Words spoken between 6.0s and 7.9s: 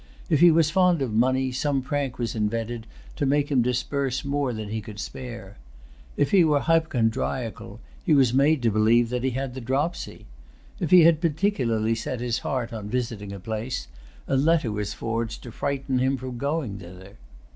If he was hypochondriacal,